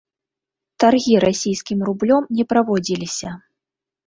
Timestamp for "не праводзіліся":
2.39-3.29